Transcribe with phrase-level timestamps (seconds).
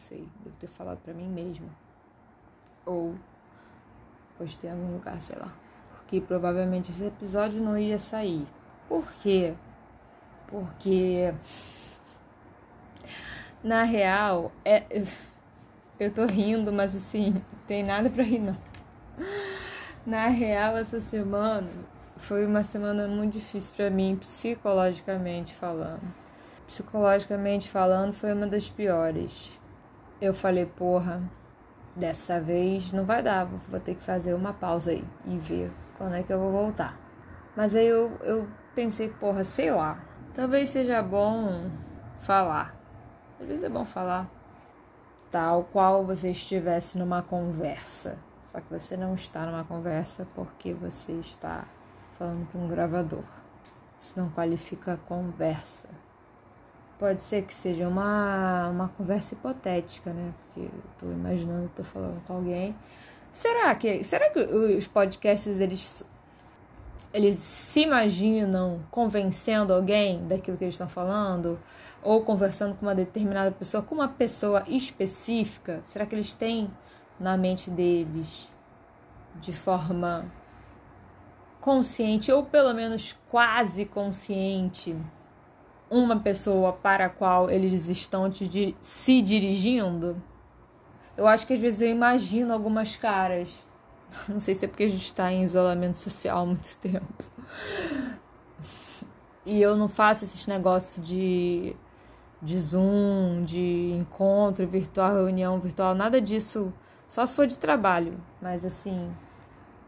[0.00, 0.26] sei.
[0.42, 1.68] Devo ter falado pra mim mesma.
[2.84, 3.14] Ou
[4.36, 5.52] postei em algum lugar, sei lá.
[5.92, 8.46] Porque provavelmente esse episódio não ia sair.
[8.88, 9.54] Por quê?
[10.48, 11.32] Porque
[13.62, 14.84] na real é
[16.00, 18.56] eu tô rindo, mas assim, tem nada pra rir não.
[20.06, 21.68] Na real, essa semana
[22.16, 26.02] foi uma semana muito difícil para mim, psicologicamente falando.
[26.66, 29.59] Psicologicamente falando, foi uma das piores.
[30.20, 31.22] Eu falei, porra,
[31.96, 36.14] dessa vez não vai dar, vou ter que fazer uma pausa aí e ver quando
[36.14, 36.98] é que eu vou voltar.
[37.56, 39.98] Mas aí eu, eu pensei, porra, sei lá,
[40.34, 41.70] talvez seja bom
[42.20, 42.76] falar.
[43.40, 44.30] Vezes é bom falar
[45.30, 48.18] tal qual você estivesse numa conversa.
[48.52, 51.64] Só que você não está numa conversa porque você está
[52.18, 53.24] falando para um gravador.
[53.96, 55.88] Isso não qualifica conversa.
[57.00, 60.34] Pode ser que seja uma, uma conversa hipotética, né?
[60.44, 62.76] Porque eu tô imaginando que tô falando com alguém.
[63.32, 66.04] Será que será que os podcasts eles
[67.10, 71.58] eles se imaginam convencendo alguém daquilo que eles estão falando?
[72.02, 75.80] Ou conversando com uma determinada pessoa, com uma pessoa específica?
[75.84, 76.70] Será que eles têm
[77.18, 78.46] na mente deles
[79.36, 80.30] de forma
[81.62, 84.94] consciente, ou pelo menos quase consciente,
[85.90, 90.22] uma pessoa para a qual eles estão te, se dirigindo?
[91.16, 93.50] Eu acho que às vezes eu imagino algumas caras
[94.28, 97.24] não sei se é porque a gente está em isolamento social há muito tempo.
[99.44, 101.74] E eu não faço esses negócios de,
[102.42, 106.72] de Zoom, de encontro virtual, reunião virtual, nada disso.
[107.08, 108.20] Só se for de trabalho.
[108.40, 109.10] Mas assim,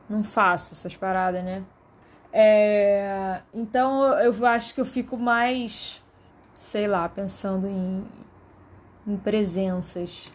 [0.08, 1.62] não faço essas paradas, né?
[2.32, 6.02] É, então eu acho que eu fico mais,
[6.56, 8.04] sei lá, pensando em,
[9.06, 10.30] em presenças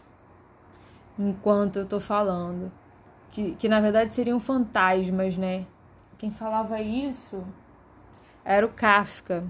[1.17, 2.71] enquanto eu tô falando
[3.37, 5.65] que, que na verdade seriam fantasmas, né?
[6.17, 7.45] Quem falava isso
[8.43, 9.43] era o Kafka.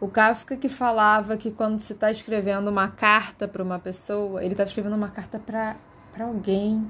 [0.00, 4.52] O Kafka que falava que quando você está escrevendo uma carta para uma pessoa, ele
[4.52, 5.76] estava escrevendo uma carta para
[6.20, 6.88] alguém.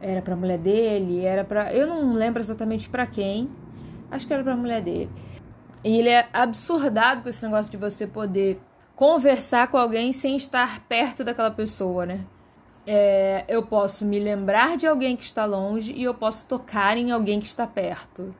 [0.00, 3.50] Era para a mulher dele, era para, eu não lembro exatamente para quem.
[4.10, 5.10] Acho que era para a mulher dele.
[5.84, 8.60] E ele é absurdado com esse negócio de você poder
[8.96, 12.24] conversar com alguém sem estar perto daquela pessoa, né?
[12.86, 17.10] é, eu posso me lembrar de alguém que está longe e eu posso tocar em
[17.10, 18.34] alguém que está perto.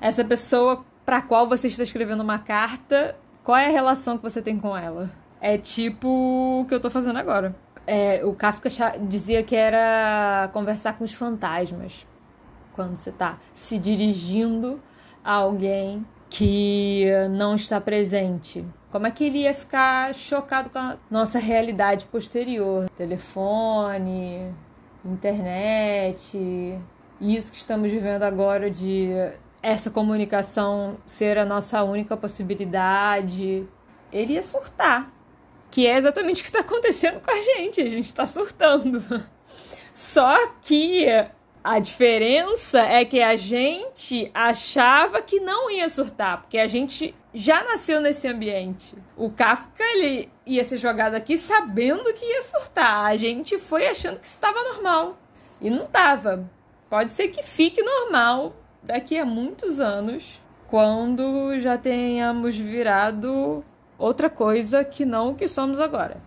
[0.00, 4.40] Essa pessoa para qual você está escrevendo uma carta, qual é a relação que você
[4.40, 5.10] tem com ela?
[5.40, 6.08] É tipo
[6.62, 7.54] o que eu estou fazendo agora.
[7.86, 8.68] É, o Kafka
[9.00, 12.06] dizia que era conversar com os fantasmas.
[12.72, 14.82] Quando você está se dirigindo
[15.24, 18.64] a alguém que não está presente.
[18.90, 22.88] Como é que ele ia ficar chocado com a nossa realidade posterior?
[22.96, 24.52] Telefone,
[25.04, 26.78] internet,
[27.20, 29.10] isso que estamos vivendo agora de
[29.62, 33.66] essa comunicação ser a nossa única possibilidade.
[34.12, 35.10] Ele ia surtar.
[35.74, 37.80] Que é exatamente o que está acontecendo com a gente.
[37.80, 39.02] A gente está surtando.
[39.92, 41.04] Só que
[41.64, 47.64] a diferença é que a gente achava que não ia surtar, porque a gente já
[47.64, 48.94] nasceu nesse ambiente.
[49.16, 53.06] O Kafka ele ia ser jogado aqui sabendo que ia surtar.
[53.06, 55.18] A gente foi achando que estava normal
[55.60, 56.48] e não estava.
[56.88, 63.64] Pode ser que fique normal daqui a muitos anos, quando já tenhamos virado
[63.98, 66.20] outra coisa que não o que somos agora.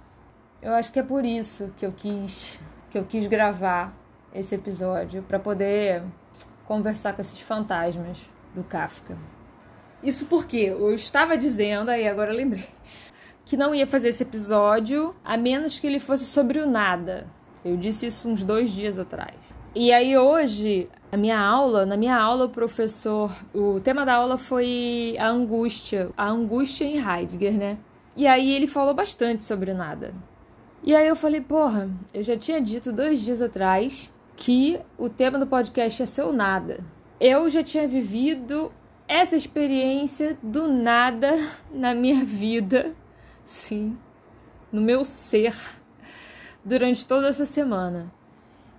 [0.62, 2.60] Eu acho que é por isso que eu quis
[2.90, 3.94] que eu quis gravar
[4.34, 6.04] esse episódio para poder
[6.66, 9.18] conversar com esses fantasmas do Kafka.
[10.02, 12.68] Isso porque eu estava dizendo, aí agora eu lembrei,
[13.46, 17.28] que não ia fazer esse episódio a menos que ele fosse sobre o nada.
[17.64, 19.36] Eu disse isso uns dois dias atrás.
[19.74, 24.38] E aí hoje, a minha aula, na minha aula o professor, o tema da aula
[24.38, 27.78] foi a angústia, a angústia em Heidegger, né?
[28.16, 30.14] E aí ele falou bastante sobre nada.
[30.84, 35.40] E aí eu falei, porra, eu já tinha dito dois dias atrás que o tema
[35.40, 36.84] do podcast ia ser o nada.
[37.20, 38.72] Eu já tinha vivido
[39.08, 41.40] essa experiência do nada
[41.72, 42.94] na minha vida,
[43.46, 43.98] sim,
[44.72, 45.56] no meu ser,
[46.64, 48.12] durante toda essa semana.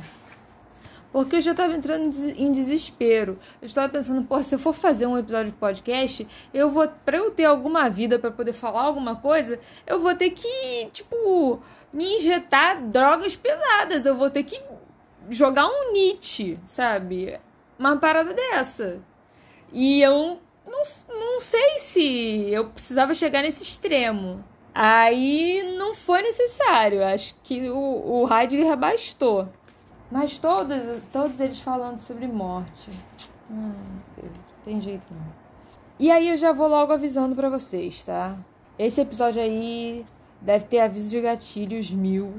[1.10, 3.38] Porque eu já estava entrando em desespero.
[3.62, 7.16] Eu estava pensando, pô, se eu for fazer um episódio de podcast, eu vou, para
[7.16, 11.62] eu ter alguma vida para poder falar alguma coisa, eu vou ter que, tipo,
[11.92, 14.04] me injetar drogas pesadas.
[14.04, 14.60] Eu vou ter que
[15.30, 17.38] jogar um Nietzsche, sabe?
[17.78, 19.00] Uma parada dessa.
[19.72, 24.44] E eu não, não sei se eu precisava chegar nesse extremo.
[24.80, 27.04] Aí não foi necessário.
[27.04, 29.48] Acho que o, o Heidegger bastou.
[30.08, 32.88] Mas todos, todos eles falando sobre morte.
[33.50, 33.72] Hum,
[34.64, 35.32] tem jeito não.
[35.98, 38.38] E aí eu já vou logo avisando para vocês, tá?
[38.78, 40.06] Esse episódio aí
[40.40, 42.34] deve ter aviso de gatilhos mil,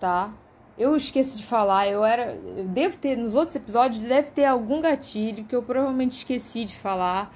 [0.00, 0.32] tá?
[0.76, 2.34] Eu esqueço de falar, eu era.
[2.56, 6.74] Eu devo ter, nos outros episódios, deve ter algum gatilho que eu provavelmente esqueci de
[6.74, 7.32] falar.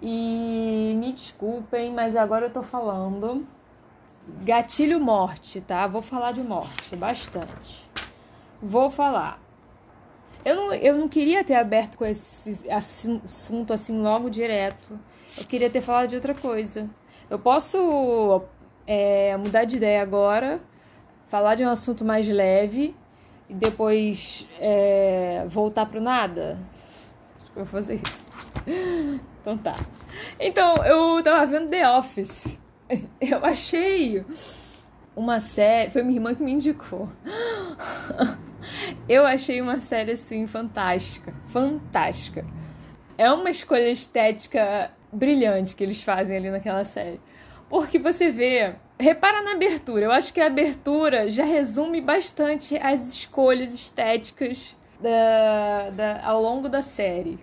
[0.00, 3.46] E me desculpem, mas agora eu tô falando.
[4.42, 5.86] Gatilho morte, tá?
[5.86, 7.88] Vou falar de morte bastante.
[8.60, 9.40] Vou falar.
[10.44, 14.98] Eu não, eu não queria ter aberto com esse assunto assim logo direto.
[15.36, 16.88] Eu queria ter falado de outra coisa.
[17.28, 18.42] Eu posso
[18.86, 20.60] é, mudar de ideia agora
[21.28, 22.94] falar de um assunto mais leve
[23.48, 26.58] e depois é, voltar pro nada?
[27.40, 28.26] Acho que eu vou fazer isso.
[29.46, 29.76] Então tá.
[30.40, 32.58] Então, eu tava vendo The Office.
[33.20, 34.24] Eu achei
[35.14, 35.90] uma série.
[35.90, 37.08] Foi minha irmã que me indicou.
[39.08, 41.34] Eu achei uma série assim fantástica.
[41.48, 42.44] Fantástica.
[43.16, 47.20] É uma escolha estética brilhante que eles fazem ali naquela série.
[47.68, 50.06] Porque você vê Repara na abertura.
[50.06, 56.66] Eu acho que a abertura já resume bastante as escolhas estéticas da, da, ao longo
[56.66, 57.38] da série.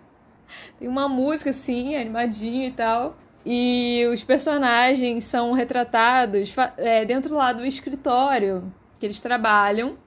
[0.79, 3.15] Tem uma música assim, animadinha e tal.
[3.45, 9.97] E os personagens são retratados é, dentro lá do escritório que eles trabalham.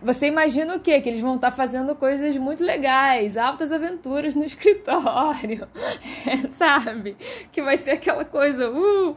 [0.00, 1.00] Você imagina o quê?
[1.00, 5.66] Que eles vão estar tá fazendo coisas muito legais, altas aventuras no escritório,
[6.52, 7.16] sabe?
[7.50, 9.16] Que vai ser aquela coisa, uh,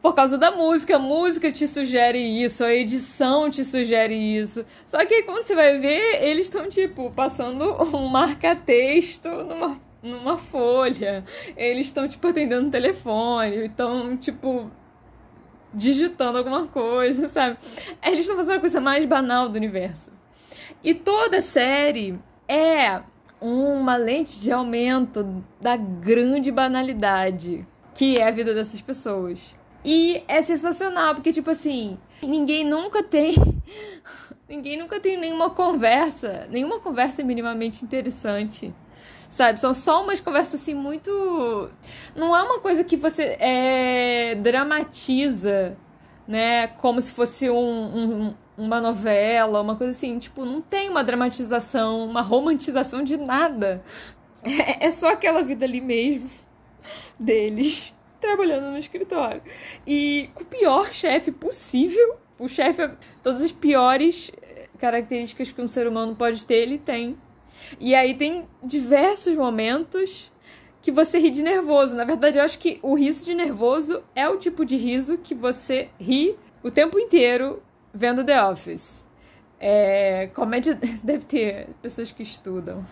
[0.00, 4.64] por causa da música, a música te sugere isso, a edição te sugere isso.
[4.86, 7.64] Só que aí, quando você vai ver, eles estão, tipo, passando
[7.94, 11.24] um marca-texto numa, numa folha,
[11.56, 14.70] eles estão, tipo, atendendo o telefone, estão, tipo,
[15.72, 17.58] digitando alguma coisa, sabe?
[18.04, 20.10] Eles estão fazendo a coisa mais banal do universo.
[20.82, 23.02] E toda série é
[23.40, 29.54] uma lente de aumento da grande banalidade que é a vida dessas pessoas.
[29.84, 33.34] E é sensacional, porque, tipo assim, ninguém nunca tem.
[34.48, 38.74] ninguém nunca tem nenhuma conversa, nenhuma conversa minimamente interessante
[39.36, 39.60] sabe?
[39.60, 41.70] São só umas conversas assim muito.
[42.14, 45.76] Não é uma coisa que você é, dramatiza,
[46.26, 46.68] né?
[46.68, 50.18] Como se fosse um, um, uma novela, uma coisa assim.
[50.18, 53.82] Tipo, não tem uma dramatização, uma romantização de nada.
[54.42, 56.30] É, é só aquela vida ali mesmo
[57.18, 59.42] deles trabalhando no escritório.
[59.86, 62.16] E com o pior chefe possível.
[62.38, 62.90] O chefe,
[63.22, 64.30] todas as piores
[64.78, 67.18] características que um ser humano pode ter, ele tem.
[67.78, 70.30] E aí tem diversos momentos
[70.82, 71.96] que você ri de nervoso.
[71.96, 75.34] Na verdade, eu acho que o riso de nervoso é o tipo de riso que
[75.34, 79.06] você ri o tempo inteiro vendo The Office.
[79.58, 82.84] É, comédia deve ter pessoas que estudam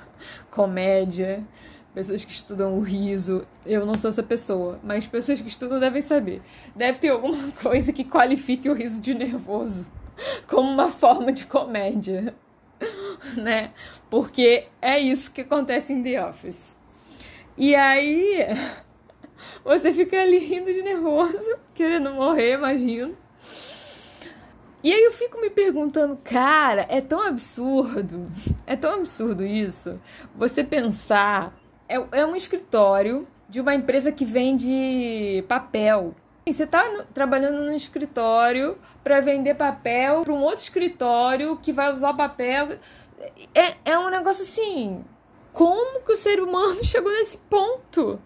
[0.51, 1.47] comédia,
[1.95, 3.47] pessoas que estudam o riso.
[3.65, 6.43] Eu não sou essa pessoa, mas pessoas que estudam devem saber.
[6.75, 9.91] Deve ter alguma coisa que qualifique o riso de nervoso
[10.47, 12.35] como uma forma de comédia.
[13.37, 13.73] né?
[14.11, 16.77] Porque é isso que acontece em The Office.
[17.57, 18.47] E aí
[19.65, 23.17] você fica ali rindo de nervoso, querendo morrer, imagino.
[24.83, 28.27] E aí eu fico me perguntando, cara, é tão absurdo,
[28.67, 29.99] é tão absurdo isso.
[30.37, 36.15] Você pensar, é, é um escritório de uma empresa que vende papel.
[36.47, 36.83] Você está
[37.15, 42.79] trabalhando no escritório para vender papel para um outro escritório que vai usar papel.
[43.55, 45.03] É, é um negócio assim.
[45.53, 48.21] Como que o ser humano chegou nesse ponto?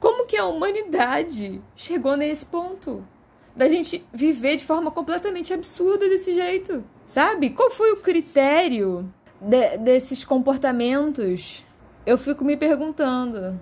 [0.00, 3.06] Como que a humanidade chegou nesse ponto?
[3.54, 6.82] Da gente viver de forma completamente absurda desse jeito.
[7.06, 7.50] Sabe?
[7.50, 9.08] Qual foi o critério
[9.40, 11.64] de, desses comportamentos?
[12.04, 13.60] Eu fico me perguntando.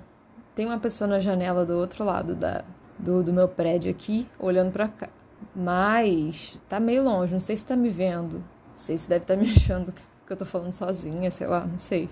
[0.54, 2.64] Tem uma pessoa na janela do outro lado da,
[3.02, 5.08] do, do meu prédio aqui, olhando para cá.
[5.54, 8.36] Mas tá meio longe, não sei se tá me vendo.
[8.36, 11.66] Não sei se deve estar tá me achando que eu tô falando sozinha, sei lá,
[11.66, 12.08] não sei.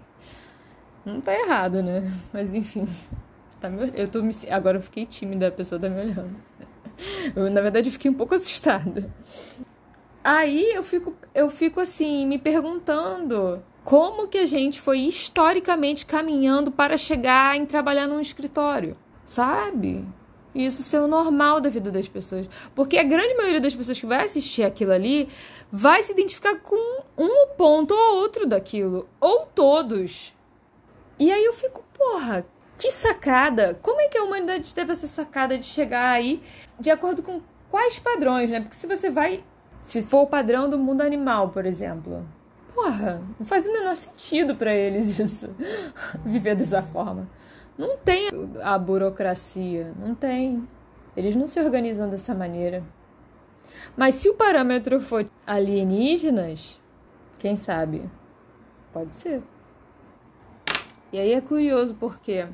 [1.06, 2.12] Não tá errado, né?
[2.32, 2.86] Mas enfim.
[3.60, 6.36] tá me, eu tô me, agora eu fiquei tímida, a pessoa tá me olhando.
[7.34, 9.10] Eu, na verdade, eu fiquei um pouco assustada.
[10.22, 16.70] Aí eu fico, eu fico assim, me perguntando como que a gente foi historicamente caminhando
[16.70, 20.04] para chegar em trabalhar num escritório, sabe?
[20.54, 22.48] Isso ser o normal da vida das pessoas.
[22.74, 25.28] Porque a grande maioria das pessoas que vai assistir aquilo ali
[25.70, 29.08] vai se identificar com um ponto ou outro daquilo.
[29.20, 30.34] Ou todos.
[31.18, 32.44] E aí eu fico, porra,
[32.76, 33.78] que sacada!
[33.82, 36.42] Como é que a humanidade teve essa sacada de chegar aí
[36.78, 37.40] de acordo com
[37.70, 38.60] quais padrões, né?
[38.60, 39.44] Porque se você vai.
[39.84, 42.26] Se for o padrão do mundo animal, por exemplo.
[42.74, 45.50] Porra, não faz o menor sentido para eles isso.
[46.24, 47.28] Viver dessa forma.
[47.80, 48.28] Não tem
[48.62, 50.68] a burocracia, não tem.
[51.16, 52.84] Eles não se organizam dessa maneira.
[53.96, 56.78] Mas se o parâmetro for alienígenas,
[57.38, 58.02] quem sabe?
[58.92, 59.42] Pode ser.
[61.10, 62.46] E aí é curioso porque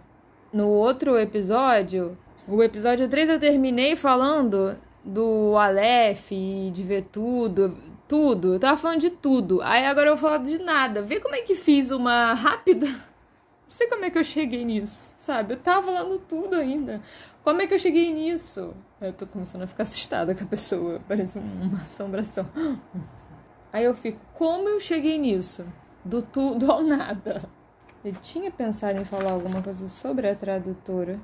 [0.53, 2.17] no outro episódio,
[2.47, 6.31] o episódio 3 eu terminei falando do Aleph,
[6.73, 8.55] de ver tudo, tudo.
[8.55, 9.61] Eu tava falando de tudo.
[9.61, 11.03] Aí agora eu vou falar de nada.
[11.03, 12.87] Vê como é que fiz uma rápida
[13.77, 15.53] sei como é que eu cheguei nisso, sabe?
[15.53, 17.03] Eu tava lá no tudo ainda.
[17.45, 18.75] Como é que eu cheguei nisso?
[18.99, 21.01] Eu tô começando a ficar assustada com a pessoa.
[21.07, 22.49] Parece uma assombração.
[23.71, 25.63] Aí eu fico, como eu cheguei nisso?
[26.03, 27.43] Do tudo ao nada.
[28.03, 31.21] Ele tinha pensado em falar alguma coisa sobre a tradutora.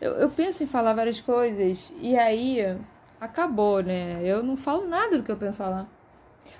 [0.00, 2.74] Eu, eu penso em falar várias coisas e aí
[3.20, 4.22] acabou, né?
[4.24, 5.86] Eu não falo nada do que eu penso falar.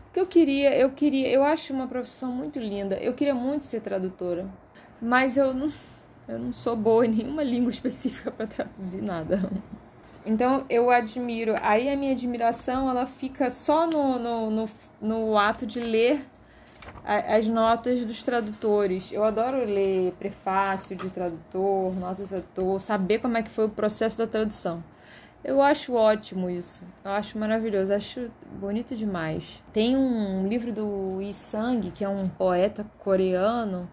[0.04, 2.96] Porque eu queria, eu queria, eu acho uma profissão muito linda.
[2.96, 4.46] Eu queria muito ser tradutora.
[5.02, 5.73] Mas eu não,
[6.28, 9.50] eu não sou boa em nenhuma língua específica para traduzir nada.
[10.25, 11.56] Então eu admiro.
[11.61, 16.25] Aí a minha admiração ela fica só no, no, no, no ato de ler
[17.04, 19.11] as notas dos tradutores.
[19.11, 23.68] Eu adoro ler prefácio de tradutor, nota de tradutor, saber como é que foi o
[23.68, 24.85] processo da tradução.
[25.42, 26.85] Eu acho ótimo isso.
[27.04, 28.30] Eu acho maravilhoso, acho
[28.61, 29.61] bonito demais.
[29.73, 33.88] Tem um livro do Yi Sang, que é um poeta coreano,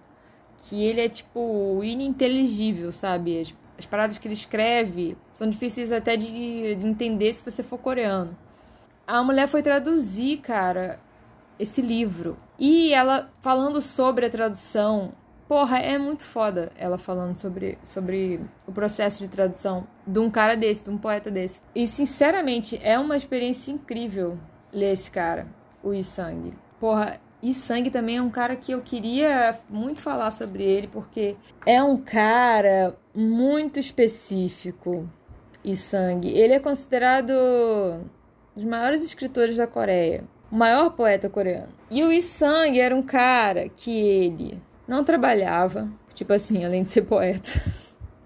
[0.68, 3.40] que ele é tipo ininteligível, sabe?
[3.40, 7.78] As, as paradas que ele escreve são difíceis até de, de entender se você for
[7.78, 8.38] coreano.
[9.08, 11.00] A mulher foi traduzir, cara,
[11.58, 12.38] esse livro.
[12.60, 15.14] E ela falando sobre a tradução.
[15.48, 20.56] Porra, é muito foda ela falando sobre, sobre o processo de tradução de um cara
[20.56, 21.60] desse, de um poeta desse.
[21.74, 24.38] E, sinceramente, é uma experiência incrível
[24.72, 25.48] ler esse cara,
[25.82, 26.54] o Isang.
[26.80, 31.38] Porra, e Sangue também é um cara que eu queria muito falar sobre ele, porque
[31.66, 35.10] é um cara muito específico.
[35.64, 36.30] E Sangue.
[36.30, 38.06] Ele é considerado um
[38.56, 41.74] dos maiores escritores da Coreia, o maior poeta coreano.
[41.92, 47.04] E o Isang era um cara que ele não trabalhava, tipo assim, além de ser
[47.04, 47.50] poeta,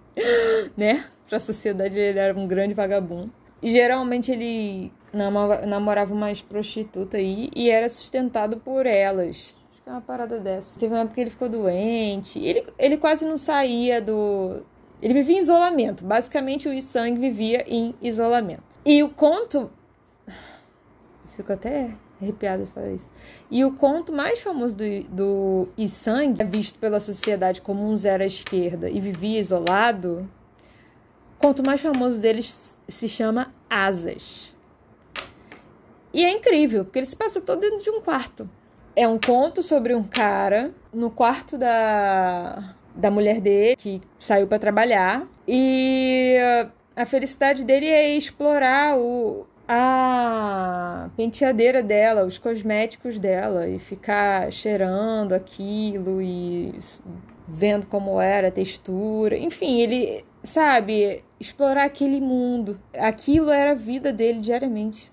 [0.77, 1.05] né?
[1.27, 3.31] Pra sociedade ele era um grande vagabundo.
[3.61, 9.53] E geralmente ele namorava uma prostituta aí e era sustentado por elas.
[9.71, 10.79] Acho que é uma parada dessa.
[10.79, 12.39] Teve uma época que ele ficou doente.
[12.39, 14.63] Ele, ele quase não saía do.
[15.01, 16.03] Ele vivia em isolamento.
[16.03, 18.79] Basicamente, o Isang vivia em isolamento.
[18.85, 19.69] E o conto.
[21.35, 21.91] Fico até
[22.21, 23.07] arrepiada de falar isso.
[23.51, 28.23] E o conto mais famoso do, do Isang, é visto pela sociedade como um zero
[28.23, 30.29] à esquerda e vivia isolado.
[31.35, 34.52] O conto mais famoso deles se chama Asas.
[36.13, 38.49] E é incrível, porque ele se passa todo dentro de um quarto.
[38.95, 44.59] É um conto sobre um cara no quarto da, da mulher dele, que saiu para
[44.59, 45.27] trabalhar.
[45.47, 46.37] E
[46.95, 55.33] a felicidade dele é explorar o, a penteadeira dela, os cosméticos dela, e ficar cheirando
[55.33, 56.77] aquilo e
[57.47, 59.37] vendo como era a textura.
[59.37, 62.79] Enfim, ele, sabe, explorar aquele mundo.
[62.95, 65.11] Aquilo era a vida dele diariamente.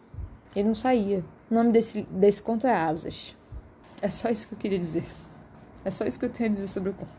[0.54, 1.24] Ele não saía.
[1.50, 3.36] O nome desse, desse conto é Asas.
[4.02, 5.04] É só isso que eu queria dizer.
[5.84, 7.10] É só isso que eu tenho a dizer sobre o conto.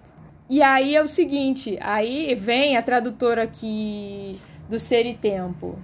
[0.50, 5.80] E aí é o seguinte, aí vem a tradutora aqui do Ser e Tempo,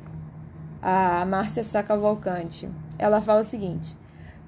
[0.82, 2.70] a Márcia Sacavalcante.
[3.00, 3.96] Ela fala o seguinte: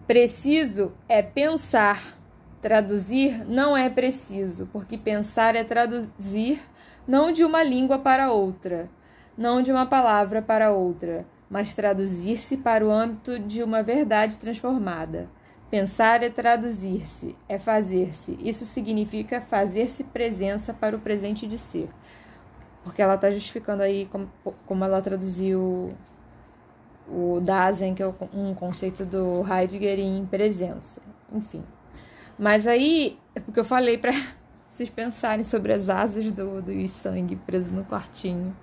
[0.06, 2.18] preciso é pensar.
[2.62, 6.62] Traduzir não é preciso, porque pensar é traduzir
[7.08, 8.90] não de uma língua para outra,
[9.38, 15.30] não de uma palavra para outra mas traduzir-se para o âmbito de uma verdade transformada.
[15.70, 18.38] Pensar é traduzir-se, é fazer-se.
[18.40, 21.90] Isso significa fazer-se presença para o presente de ser.
[22.84, 24.32] Porque ela está justificando aí como,
[24.66, 25.96] como ela traduziu
[27.08, 31.02] o Dasein, que é um conceito do Heidegger em presença.
[31.32, 31.64] Enfim.
[32.38, 34.14] Mas aí, é porque eu falei para
[34.68, 38.56] vocês pensarem sobre as asas do, do sangue preso no quartinho.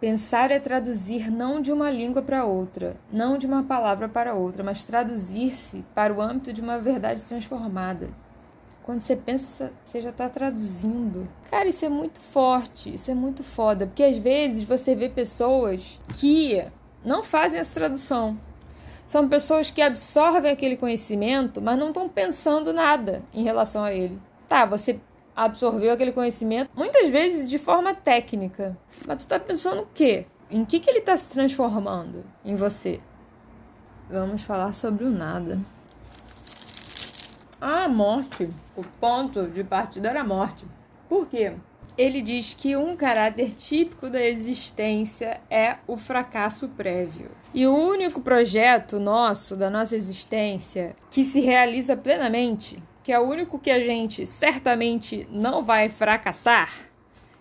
[0.00, 4.62] Pensar é traduzir não de uma língua para outra, não de uma palavra para outra,
[4.62, 8.08] mas traduzir-se para o âmbito de uma verdade transformada.
[8.84, 11.28] Quando você pensa, você já está traduzindo.
[11.50, 16.00] Cara, isso é muito forte, isso é muito foda, porque às vezes você vê pessoas
[16.14, 16.64] que
[17.04, 18.38] não fazem essa tradução.
[19.04, 24.16] São pessoas que absorvem aquele conhecimento, mas não estão pensando nada em relação a ele.
[24.46, 25.00] Tá, você
[25.38, 28.76] absorveu aquele conhecimento, muitas vezes de forma técnica.
[29.06, 30.26] Mas tu tá pensando o quê?
[30.50, 33.00] Em que, que ele está se transformando em você?
[34.10, 35.60] Vamos falar sobre o nada.
[37.60, 40.66] A morte, o ponto de partida era a morte.
[41.08, 41.52] Por quê?
[41.96, 47.30] Ele diz que um caráter típico da existência é o fracasso prévio.
[47.54, 53.22] E o único projeto nosso, da nossa existência, que se realiza plenamente que é o
[53.22, 56.70] único que a gente certamente não vai fracassar,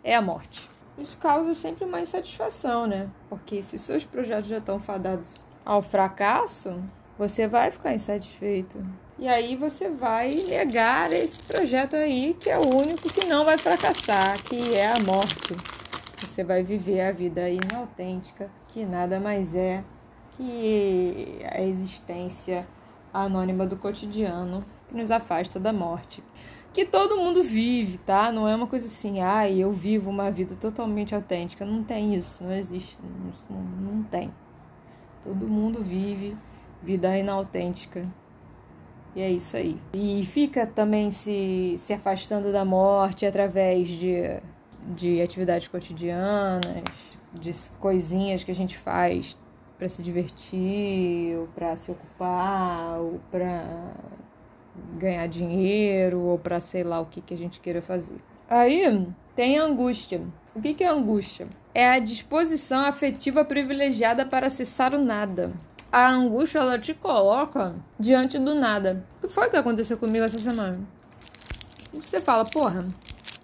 [0.01, 0.69] é a morte.
[0.97, 3.09] Isso causa sempre uma insatisfação, né?
[3.27, 6.81] Porque se seus projetos já estão fadados ao fracasso,
[7.17, 8.81] você vai ficar insatisfeito.
[9.19, 13.57] E aí você vai negar esse projeto aí, que é o único que não vai
[13.57, 15.53] fracassar, que é a morte.
[16.21, 19.83] Você vai viver a vida inautêntica, que nada mais é
[20.37, 22.65] que a existência
[23.13, 26.23] anônima do cotidiano que nos afasta da morte.
[26.73, 28.31] Que todo mundo vive, tá?
[28.31, 31.65] Não é uma coisa assim, ai, ah, eu vivo uma vida totalmente autêntica.
[31.65, 32.97] Não tem isso, não existe,
[33.49, 34.31] não, não tem.
[35.23, 36.37] Todo mundo vive
[36.83, 38.07] vida inautêntica.
[39.15, 39.79] E é isso aí.
[39.93, 44.39] E fica também se, se afastando da morte através de,
[44.95, 46.83] de atividades cotidianas,
[47.33, 49.35] de coisinhas que a gente faz
[49.77, 53.93] para se divertir, ou para se ocupar, ou para
[54.97, 58.17] ganhar dinheiro ou para sei lá o que, que a gente queira fazer.
[58.49, 60.21] Aí tem angústia.
[60.55, 61.47] O que, que é angústia?
[61.73, 65.53] É a disposição afetiva privilegiada para acessar o nada.
[65.91, 69.05] A angústia ela te coloca diante do nada.
[69.17, 70.79] O que foi que aconteceu comigo essa semana?
[71.93, 72.85] Você fala, porra,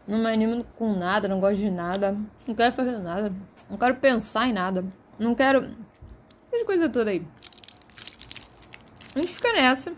[0.08, 3.34] não me animo com nada, não gosto de nada, não quero fazer nada,
[3.70, 4.86] não quero pensar em nada,
[5.18, 5.70] não quero.
[6.48, 7.26] Essas coisas todas aí.
[9.16, 9.94] A gente fica nessa.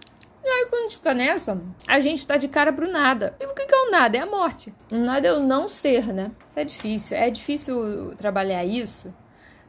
[0.47, 3.35] Aí, quando a gente fica nessa, a gente tá de cara pro nada.
[3.39, 4.17] E o que é o nada?
[4.17, 4.73] É a morte.
[4.91, 6.31] O nada é o não ser, né?
[6.49, 7.17] Isso é difícil.
[7.17, 9.13] É difícil trabalhar isso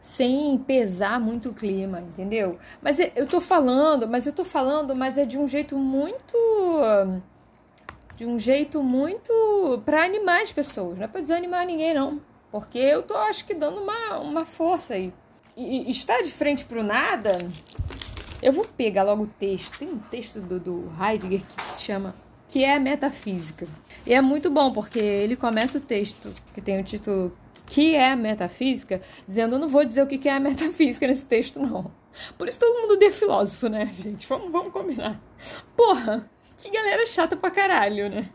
[0.07, 2.59] sem pesar muito o clima, entendeu?
[2.81, 6.37] Mas é, eu tô falando, mas eu tô falando, mas é de um jeito muito.
[8.15, 9.83] De um jeito muito.
[9.85, 10.99] para animar as pessoas.
[10.99, 12.21] Não é pra desanimar ninguém, não.
[12.53, 15.13] Porque eu tô, acho que, dando uma, uma força aí.
[15.57, 17.39] E, e estar de frente pro nada
[18.43, 19.79] eu vou pegar logo o texto.
[19.79, 22.15] Tem um texto do, do Heidegger que se chama
[22.49, 23.67] Que é Metafísica.
[24.07, 28.15] E é muito bom, porque ele começa o texto, que tem o título Que é
[28.15, 31.91] Metafísica, dizendo: Eu não vou dizer o que é a metafísica nesse texto, não.
[32.39, 34.27] Por isso todo mundo é filósofo, né, gente?
[34.27, 35.21] Vamos, vamos combinar.
[35.77, 38.31] Porra, que galera chata pra caralho, né?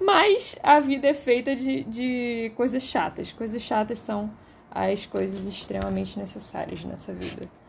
[0.00, 3.32] Mas a vida é feita de, de coisas chatas.
[3.32, 4.30] Coisas chatas são
[4.70, 7.59] as coisas extremamente necessárias nessa vida.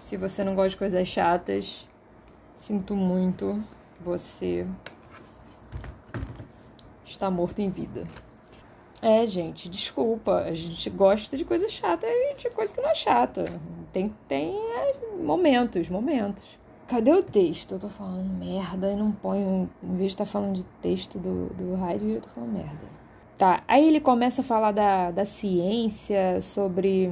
[0.00, 1.86] Se você não gosta de coisas chatas,
[2.56, 3.62] sinto muito,
[4.00, 4.66] você
[7.04, 8.04] está morto em vida.
[9.00, 10.38] É, gente, desculpa.
[10.38, 13.44] A gente gosta de coisa chata e de coisa que não é chata.
[13.92, 16.58] Tem, tem é, momentos, momentos.
[16.88, 17.72] Cadê o texto?
[17.72, 19.68] Eu tô falando merda e não ponho.
[19.82, 23.00] Em vez de estar tá falando de texto do, do Heidegger, eu tô falando merda.
[23.38, 27.08] Tá, aí ele começa a falar da, da ciência, sobre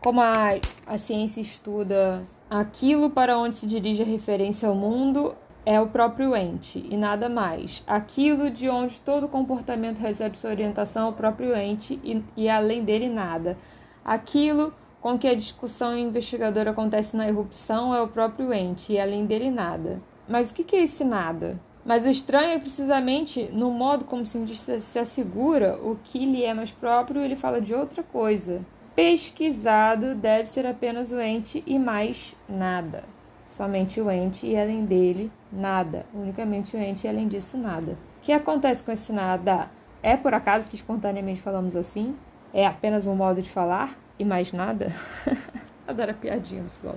[0.00, 5.80] como a, a ciência estuda aquilo para onde se dirige a referência ao mundo é
[5.80, 7.82] o próprio ente e nada mais.
[7.86, 12.84] Aquilo de onde todo comportamento recebe sua orientação é o próprio ente e, e além
[12.84, 13.58] dele nada.
[14.04, 19.26] Aquilo com que a discussão investigadora acontece na erupção é o próprio ente e além
[19.26, 20.00] dele nada.
[20.28, 21.60] Mas o que é esse nada?
[21.84, 26.44] Mas o estranho é precisamente no modo como o cientista se assegura o que lhe
[26.44, 28.64] é mais próprio, ele fala de outra coisa
[28.96, 33.04] pesquisado deve ser apenas o ente e mais nada.
[33.46, 36.06] Somente o ente e além dele, nada.
[36.14, 37.92] Unicamente o ente e além disso, nada.
[37.92, 39.70] O que acontece com esse nada?
[40.02, 42.16] É por acaso que espontaneamente falamos assim?
[42.54, 44.88] É apenas um modo de falar e mais nada?
[45.86, 46.96] Adoro a piadinha no flow.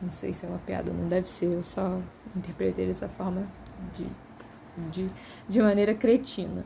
[0.00, 1.52] Não sei se é uma piada, não deve ser.
[1.52, 2.00] Eu só
[2.36, 3.44] interpretei dessa forma
[3.94, 4.06] de,
[4.90, 5.12] de,
[5.48, 6.64] de maneira cretina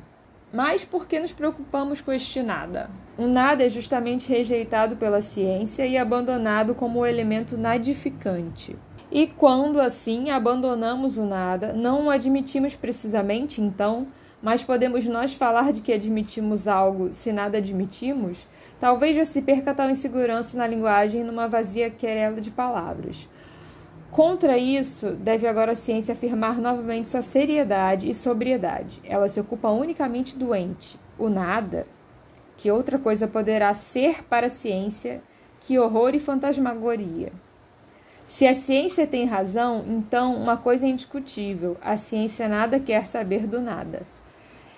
[0.53, 2.91] mas porque nos preocupamos com este nada.
[3.17, 8.77] O nada é justamente rejeitado pela ciência e abandonado como elemento nadificante.
[9.11, 14.07] E quando assim abandonamos o nada, não o admitimos precisamente então,
[14.43, 18.39] mas podemos nós falar de que admitimos algo se nada admitimos?
[18.81, 23.29] Talvez já se perca tal insegurança na linguagem numa vazia querela de palavras.
[24.13, 29.01] Contra isso, deve agora a ciência afirmar novamente sua seriedade e sobriedade.
[29.05, 31.87] Ela se ocupa unicamente do ente, o nada,
[32.59, 35.23] que outra coisa poderá ser para a ciência
[35.61, 37.33] que horror e fantasmagoria.
[38.27, 43.47] Se a ciência tem razão, então uma coisa é indiscutível: a ciência nada quer saber
[43.47, 44.03] do nada.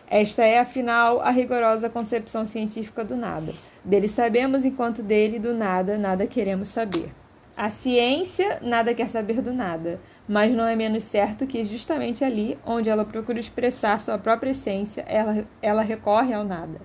[0.08, 3.52] Esta é, afinal, a rigorosa concepção científica do nada.
[3.84, 7.10] Dele sabemos, enquanto dele, do nada, nada queremos saber.
[7.56, 12.58] A ciência nada quer saber do nada, mas não é menos certo que justamente ali,
[12.66, 16.80] onde ela procura expressar sua própria essência, ela, ela recorre ao nada.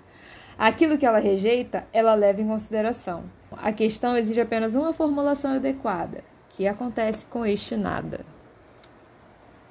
[0.60, 3.23] Aquilo que ela rejeita, ela leva em consideração.
[3.51, 6.23] A questão exige apenas uma formulação adequada.
[6.49, 8.19] que acontece com este nada?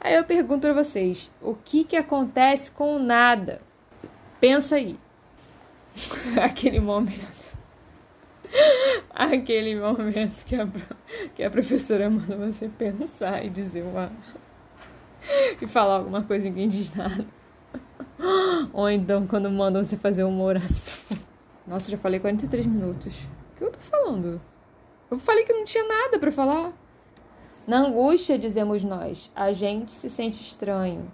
[0.00, 3.60] Aí eu pergunto para vocês, o que que acontece com o nada?
[4.40, 4.98] Pensa aí.
[6.42, 7.38] Aquele momento
[9.34, 10.68] aquele momento que a,
[11.34, 14.12] que a professora manda você pensar e dizer uma.
[15.60, 17.26] e falar alguma coisa e ninguém diz nada.
[18.72, 21.18] Ou então quando mandam você fazer uma oração.
[21.66, 23.12] Nossa, já falei 43 minutos.
[23.14, 24.40] O que eu tô falando?
[25.10, 26.72] Eu falei que não tinha nada para falar.
[27.66, 31.10] Na angústia, dizemos nós, a gente se sente estranho.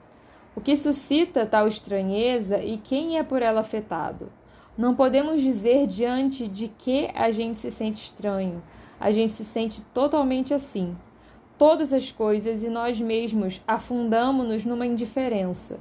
[0.55, 4.31] O que suscita tal estranheza e quem é por ela afetado?
[4.77, 8.61] Não podemos dizer diante de que a gente se sente estranho.
[8.99, 10.97] A gente se sente totalmente assim.
[11.57, 15.79] Todas as coisas e nós mesmos afundamos-nos numa indiferença.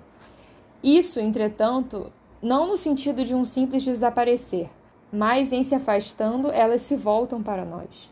[0.83, 4.69] Isso, entretanto, não no sentido de um simples desaparecer,
[5.11, 8.11] mas em se afastando, elas se voltam para nós.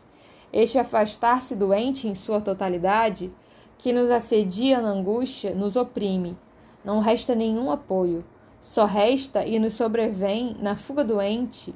[0.52, 3.30] Este afastar-se doente em sua totalidade,
[3.78, 6.36] que nos assedia na angústia, nos oprime.
[6.84, 8.24] Não resta nenhum apoio.
[8.62, 11.74] Só resta e nos sobrevém na fuga doente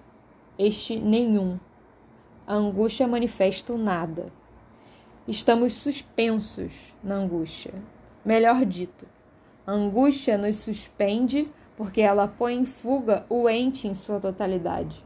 [0.57, 1.59] este nenhum.
[2.47, 4.33] A angústia manifesta o nada.
[5.27, 7.75] Estamos suspensos na angústia.
[8.25, 9.05] Melhor dito,
[9.67, 15.05] a angústia nos suspende porque ela põe em fuga o ente em sua totalidade.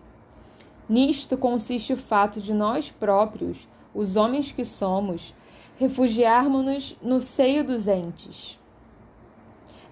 [0.87, 5.35] Nisto consiste o fato de nós próprios, os homens que somos,
[5.79, 8.60] refugiarmos-nos no seio dos entes.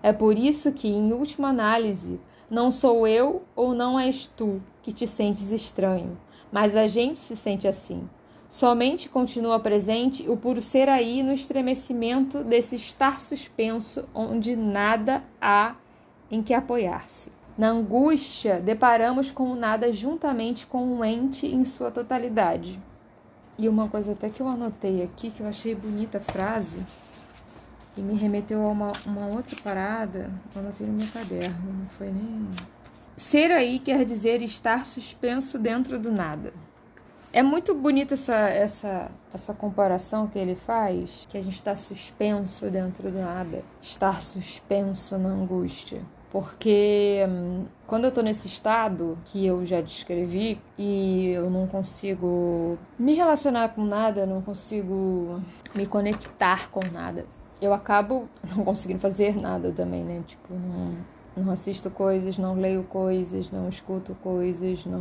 [0.02, 4.92] É por isso que, em última análise, não sou eu ou não és tu que
[4.92, 6.18] te sentes estranho,
[6.50, 8.08] mas a gente se sente assim.
[8.48, 15.74] Somente continua presente o puro ser aí no estremecimento desse estar suspenso onde nada há
[16.30, 17.30] em que apoiar-se.
[17.58, 22.80] Na angústia, deparamos com o nada juntamente com o ente em sua totalidade.
[23.58, 26.78] E uma coisa até que eu anotei aqui, que eu achei bonita a frase,
[27.98, 32.06] e me remeteu a uma, uma outra parada, eu anotei no meu caderno, não foi
[32.12, 32.48] nem.
[33.16, 36.52] Ser aí quer dizer estar suspenso dentro do nada.
[37.32, 42.70] É muito bonita essa, essa, essa comparação que ele faz, que a gente está suspenso
[42.70, 46.00] dentro do nada, estar suspenso na angústia.
[46.30, 52.78] Porque hum, quando eu tô nesse estado que eu já descrevi e eu não consigo
[52.98, 55.40] me relacionar com nada, não consigo
[55.74, 57.26] me conectar com nada,
[57.60, 60.22] eu acabo não conseguindo fazer nada também, né?
[60.26, 60.96] Tipo, não,
[61.36, 65.00] não assisto coisas, não leio coisas, não escuto coisas, não.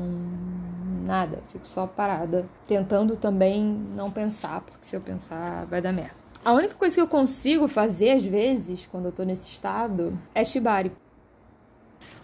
[1.06, 1.41] nada.
[1.48, 6.15] Fico só parada, tentando também não pensar, porque se eu pensar vai dar merda.
[6.43, 10.46] A única coisa que eu consigo fazer às vezes, quando eu tô nesse estado, é
[10.46, 10.91] shibari.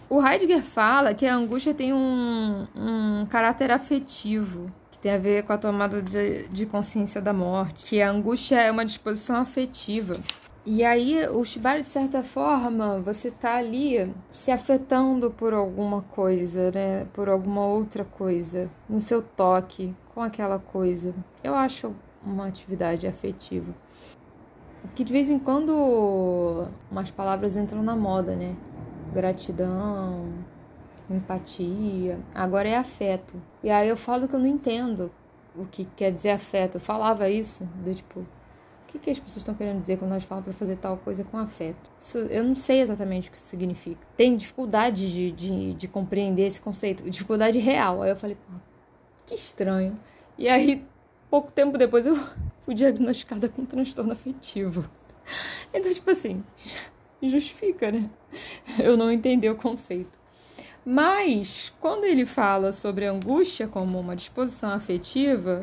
[0.08, 4.70] O Heidegger fala que a angústia tem um, um caráter afetivo
[5.04, 8.70] tem a ver com a tomada de, de consciência da morte, que a angústia é
[8.70, 10.16] uma disposição afetiva.
[10.64, 16.70] E aí, o Shibari, de certa forma, você tá ali se afetando por alguma coisa,
[16.70, 17.06] né?
[17.12, 21.14] Por alguma outra coisa, no seu toque com aquela coisa.
[21.42, 23.74] Eu acho uma atividade afetiva.
[24.94, 28.56] Que de vez em quando umas palavras entram na moda, né?
[29.12, 30.32] Gratidão,
[31.16, 33.34] empatia, agora é afeto.
[33.62, 35.10] E aí eu falo que eu não entendo
[35.56, 36.76] o que quer dizer afeto.
[36.76, 38.26] Eu falava isso, do tipo, o
[38.88, 41.38] que, que as pessoas estão querendo dizer quando elas falam para fazer tal coisa com
[41.38, 41.90] afeto?
[41.98, 44.00] Isso, eu não sei exatamente o que isso significa.
[44.16, 48.02] Tenho dificuldade de, de, de compreender esse conceito, dificuldade real.
[48.02, 48.56] Aí eu falei, pô,
[49.26, 49.98] que estranho.
[50.36, 50.84] E aí,
[51.30, 52.16] pouco tempo depois, eu
[52.62, 54.88] fui diagnosticada com transtorno afetivo.
[55.76, 56.44] Então, tipo assim,
[57.20, 58.08] justifica, né?
[58.78, 60.18] Eu não entendi o conceito.
[60.84, 65.62] Mas, quando ele fala sobre angústia como uma disposição afetiva,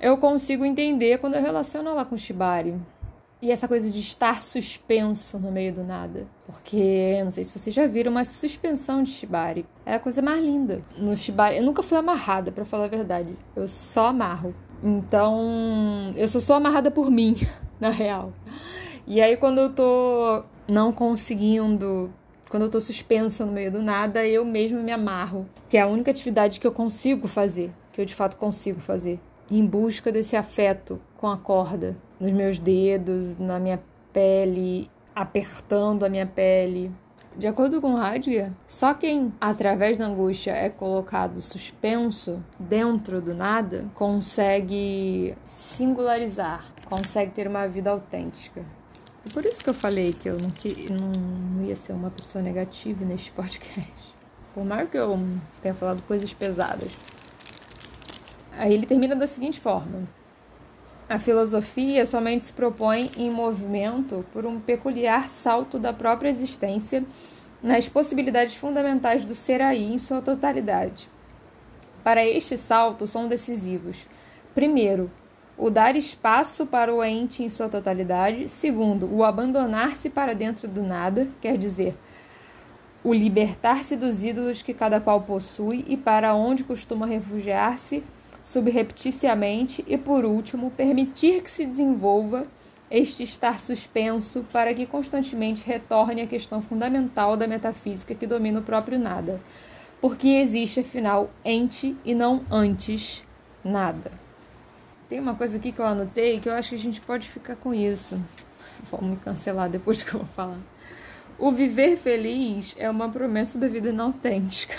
[0.00, 2.74] eu consigo entender quando eu relaciono ela com Shibari.
[3.42, 6.26] E essa coisa de estar suspenso no meio do nada.
[6.46, 10.42] Porque, não sei se vocês já viram, mas suspensão de Shibari é a coisa mais
[10.42, 10.82] linda.
[10.96, 13.36] No Shibari, eu nunca fui amarrada, para falar a verdade.
[13.54, 14.54] Eu só amarro.
[14.82, 17.36] Então, eu só sou amarrada por mim,
[17.80, 18.32] na real.
[19.06, 22.10] E aí, quando eu tô não conseguindo
[22.56, 25.86] quando eu tô suspensa no meio do nada, eu mesmo me amarro, que é a
[25.86, 30.36] única atividade que eu consigo fazer, que eu de fato consigo fazer, em busca desse
[30.36, 33.78] afeto com a corda, nos meus dedos, na minha
[34.10, 36.90] pele, apertando a minha pele.
[37.36, 43.84] De acordo com Heidegger, só quem, através da angústia, é colocado suspenso dentro do nada,
[43.92, 48.64] consegue singularizar, consegue ter uma vida autêntica.
[49.26, 52.42] E por isso que eu falei que eu não, que, não ia ser uma pessoa
[52.42, 54.14] negativa neste podcast.
[54.54, 55.18] Por mais que eu
[55.60, 56.90] tenha falado coisas pesadas.
[58.52, 60.08] Aí ele termina da seguinte forma:
[61.08, 67.04] A filosofia somente se propõe em movimento por um peculiar salto da própria existência
[67.60, 71.08] nas possibilidades fundamentais do ser aí em sua totalidade.
[72.04, 74.06] Para este salto são decisivos:
[74.54, 75.10] primeiro,
[75.58, 78.48] o dar espaço para o ente em sua totalidade.
[78.48, 81.96] Segundo, o abandonar-se para dentro do nada, quer dizer,
[83.02, 88.02] o libertar-se dos ídolos que cada qual possui e para onde costuma refugiar-se
[88.42, 89.84] subrepticiamente.
[89.86, 92.46] E por último, permitir que se desenvolva
[92.90, 98.62] este estar suspenso para que constantemente retorne à questão fundamental da metafísica que domina o
[98.62, 99.40] próprio nada.
[100.00, 103.24] Porque existe, afinal, ente e não antes
[103.64, 104.25] nada.
[105.08, 107.54] Tem uma coisa aqui que eu anotei que eu acho que a gente pode ficar
[107.54, 108.20] com isso.
[108.90, 110.58] Vou me cancelar depois que eu vou falar.
[111.38, 114.74] O viver feliz é uma promessa da vida inautêntica.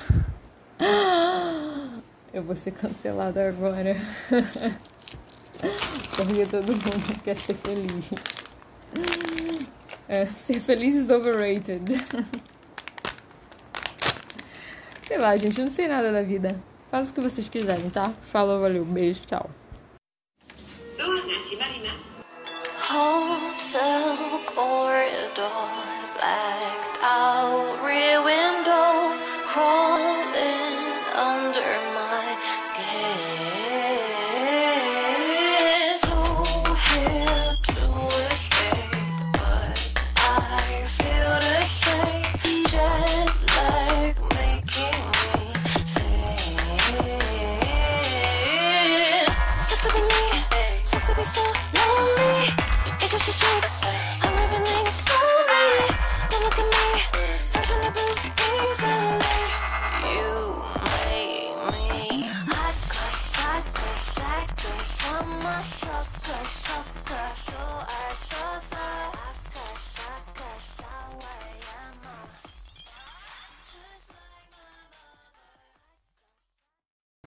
[2.33, 3.95] Eu vou ser cancelada agora.
[6.15, 8.11] Porque todo mundo quer ser feliz.
[10.07, 11.83] É, ser feliz is overrated.
[15.07, 16.61] Sei lá, gente, eu não sei nada da vida.
[16.91, 18.13] Faz o que vocês quiserem, tá?
[18.23, 19.49] Falou, valeu, beijo, tchau.
[22.97, 25.86] Hotel corridor,